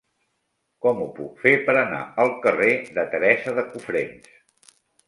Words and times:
Com 0.85 1.03
ho 1.03 1.05
puc 1.19 1.35
fer 1.45 1.53
per 1.69 1.75
anar 1.83 2.01
al 2.25 2.35
carrer 2.47 2.73
de 2.99 3.07
Teresa 3.15 3.57
de 3.61 3.71
Cofrents? 3.71 4.39